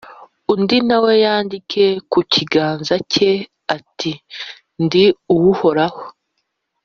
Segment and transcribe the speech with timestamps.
[0.53, 3.31] undi na we yandike ku kiganza cye,
[3.77, 4.11] ati
[4.83, 6.01] «ndi uw’uhoraho»,